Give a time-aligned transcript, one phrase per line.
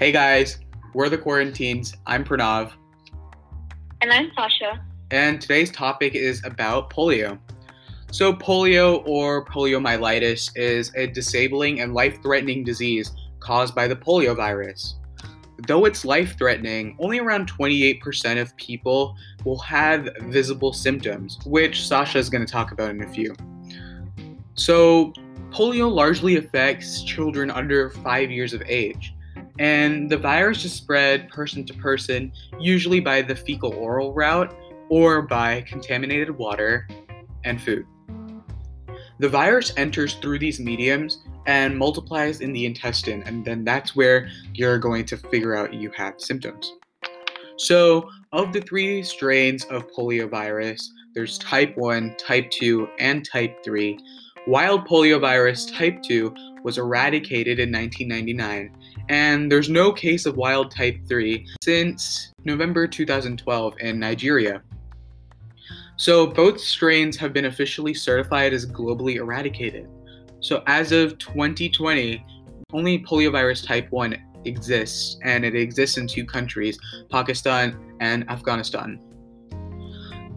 [0.00, 0.56] Hey guys,
[0.94, 1.94] we're the Quarantines.
[2.06, 2.72] I'm Pranav.
[4.00, 4.82] And I'm Sasha.
[5.10, 7.38] And today's topic is about polio.
[8.10, 14.34] So, polio or poliomyelitis is a disabling and life threatening disease caused by the polio
[14.34, 14.94] virus.
[15.66, 22.16] Though it's life threatening, only around 28% of people will have visible symptoms, which Sasha
[22.16, 23.36] is going to talk about in a few.
[24.54, 25.12] So,
[25.50, 29.12] polio largely affects children under 5 years of age,
[29.60, 34.56] and the virus is spread person to person, usually by the fecal oral route
[34.88, 36.88] or by contaminated water
[37.44, 37.84] and food.
[39.18, 44.30] The virus enters through these mediums and multiplies in the intestine, and then that's where
[44.54, 46.72] you're going to figure out you have symptoms.
[47.58, 50.82] So, of the three strains of poliovirus,
[51.14, 53.98] there's type 1, type 2, and type 3.
[54.46, 58.74] Wild poliovirus type 2 was eradicated in 1999,
[59.10, 64.62] and there's no case of wild type 3 since November 2012 in Nigeria.
[65.96, 69.86] So both strains have been officially certified as globally eradicated.
[70.40, 72.24] So as of 2020,
[72.72, 76.78] only poliovirus type 1 exists, and it exists in two countries,
[77.10, 78.98] Pakistan and Afghanistan.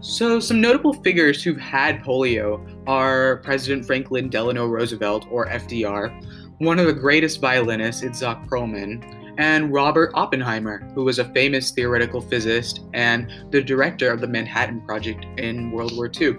[0.00, 6.24] So, some notable figures who've had polio are President Franklin Delano Roosevelt, or FDR,
[6.58, 9.02] one of the greatest violinists, Itzhak Perlman,
[9.38, 14.80] and Robert Oppenheimer, who was a famous theoretical physicist and the director of the Manhattan
[14.82, 16.36] Project in World War II.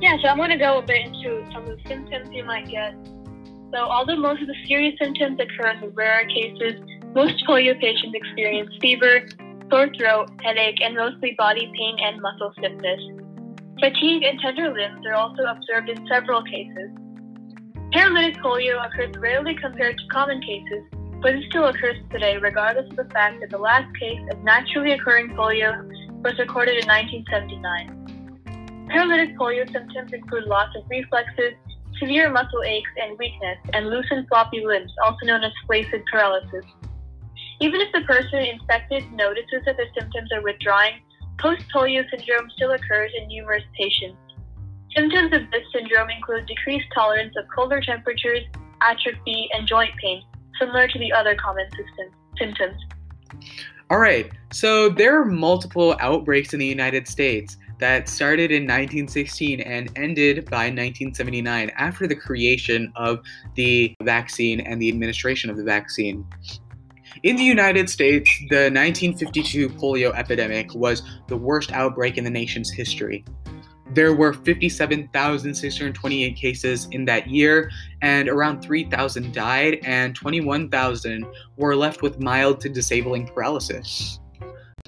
[0.00, 2.68] Yeah, so I'm going to go a bit into some of the symptoms you might
[2.68, 2.94] get.
[3.72, 6.80] So, although most of the serious symptoms occur in the rarer cases,
[7.14, 9.26] most polio patients experience fever,
[9.70, 13.00] sore throat, headache, and mostly body pain and muscle stiffness.
[13.78, 16.90] Fatigue and tender limbs are also observed in several cases.
[17.92, 20.82] Paralytic polio occurs rarely compared to common cases,
[21.22, 24.92] but it still occurs today regardless of the fact that the last case of naturally
[24.92, 25.86] occurring polio
[26.22, 28.88] was recorded in 1979.
[28.90, 31.54] Paralytic polio symptoms include loss of reflexes,
[31.98, 36.64] severe muscle aches and weakness, and loose and floppy limbs, also known as flaccid paralysis.
[37.60, 40.94] Even if the person infected notices that the symptoms are withdrawing,
[41.38, 44.16] post polio syndrome still occurs in numerous patients.
[44.96, 48.40] Symptoms of this syndrome include decreased tolerance of colder temperatures,
[48.80, 50.22] atrophy, and joint pain,
[50.58, 51.66] similar to the other common
[52.38, 52.80] symptoms.
[53.90, 59.60] All right, so there are multiple outbreaks in the United States that started in 1916
[59.60, 63.20] and ended by 1979 after the creation of
[63.54, 66.24] the vaccine and the administration of the vaccine.
[67.22, 72.70] In the United States, the 1952 polio epidemic was the worst outbreak in the nation's
[72.70, 73.26] history.
[73.92, 77.70] There were 57,628 cases in that year,
[78.00, 81.26] and around 3,000 died, and 21,000
[81.58, 84.18] were left with mild to disabling paralysis.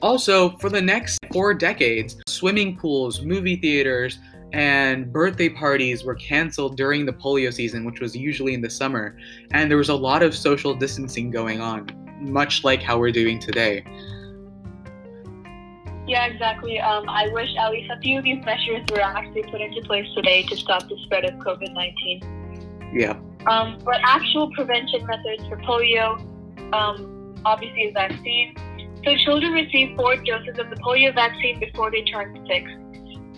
[0.01, 4.19] Also, for the next four decades, swimming pools, movie theaters,
[4.55, 9.19] and birthday parties were canceled during the polio season, which was usually in the summer,
[9.51, 13.39] and there was a lot of social distancing going on much like how we're doing
[13.39, 13.85] today.
[16.07, 16.81] Yeah, exactly.
[16.81, 20.07] Um, I wish at least a few of these measures were actually put into place
[20.15, 22.93] today to stop the spread of COVID 19.
[22.93, 23.19] Yeah.
[23.47, 26.21] Um, but actual prevention methods for polio,
[26.73, 28.55] um, obviously, is vaccine.
[29.05, 32.71] So children receive four doses of the polio vaccine before they turn six.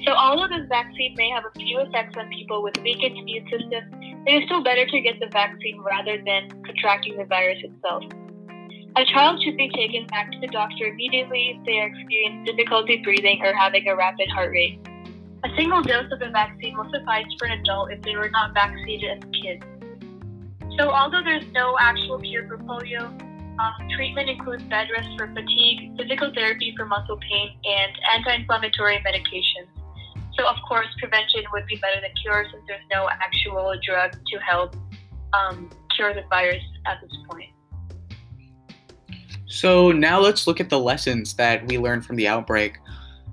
[0.07, 3.95] So although this vaccine may have a few effects on people with weakened immune systems,
[4.27, 8.05] it is still better to get the vaccine rather than contracting the virus itself.
[8.97, 12.99] A child should be taken back to the doctor immediately if they are experiencing difficulty
[13.03, 14.79] breathing or having a rapid heart rate.
[15.43, 18.55] A single dose of the vaccine will suffice for an adult if they were not
[18.55, 19.65] vaccinated as a kid.
[20.79, 23.11] So, although there's no actual cure for polio,
[23.59, 28.99] um, treatment includes bed rest for fatigue, physical therapy for muscle pain, and anti inflammatory
[28.99, 29.75] medications.
[30.39, 34.39] So, of course, prevention would be better than cure since there's no actual drug to
[34.39, 34.77] help
[35.33, 37.54] um, cure the virus at this point.
[39.55, 42.77] So now let's look at the lessons that we learned from the outbreak.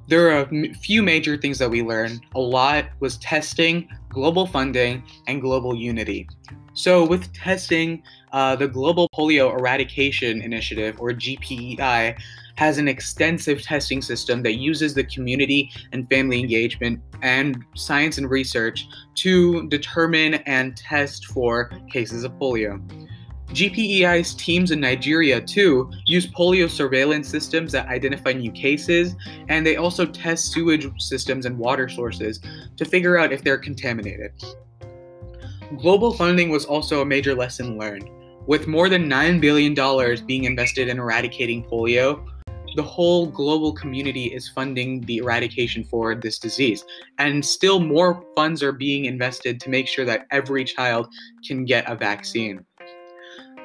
[0.08, 2.22] There are a few major things that we learned.
[2.36, 6.30] A lot was testing, global funding, and global unity.
[6.74, 8.04] So, with testing,
[8.34, 12.16] uh, the Global Polio Eradication Initiative, or GPEI,
[12.56, 18.30] has an extensive testing system that uses the community and family engagement and science and
[18.30, 22.80] research to determine and test for cases of polio.
[23.52, 29.14] GPEI's teams in Nigeria, too, use polio surveillance systems that identify new cases,
[29.50, 32.40] and they also test sewage systems and water sources
[32.78, 34.32] to figure out if they're contaminated.
[35.78, 38.10] Global funding was also a major lesson learned.
[38.48, 42.26] With more than $9 billion being invested in eradicating polio,
[42.76, 46.86] the whole global community is funding the eradication for this disease.
[47.18, 51.08] And still more funds are being invested to make sure that every child
[51.46, 52.66] can get a vaccine.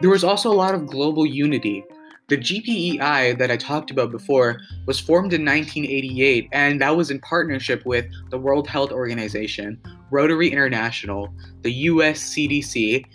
[0.01, 1.83] There was also a lot of global unity.
[2.29, 7.19] The GPEI that I talked about before was formed in 1988, and that was in
[7.21, 11.33] partnership with the World Health Organization, Rotary International,
[11.63, 13.07] the US CDC,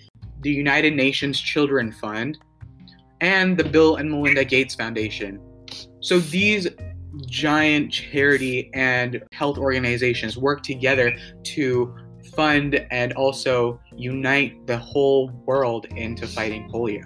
[0.42, 2.40] the United Nations Children Fund,
[3.20, 5.40] and the Bill and Melinda Gates Foundation.
[6.00, 6.68] So these
[7.28, 11.96] giant charity and health organizations work together to
[12.36, 17.04] fund and also unite the whole world into fighting polio.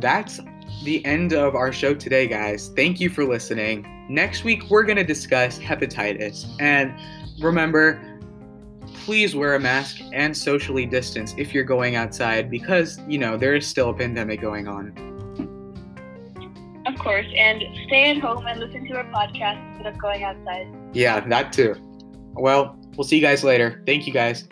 [0.00, 0.40] That's
[0.84, 2.70] the end of our show today, guys.
[2.76, 3.86] Thank you for listening.
[4.08, 6.46] Next week, we're going to discuss hepatitis.
[6.60, 6.94] And
[7.40, 8.18] remember,
[9.04, 13.54] please wear a mask and socially distance if you're going outside because, you know, there
[13.54, 15.08] is still a pandemic going on.
[16.86, 20.66] Of course, and stay at home and listen to our podcast instead of going outside.
[20.92, 21.76] Yeah, that too.
[22.32, 23.82] Well, we'll see you guys later.
[23.86, 24.48] Thank you guys.